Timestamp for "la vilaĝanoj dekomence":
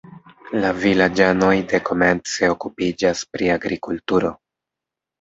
0.63-2.51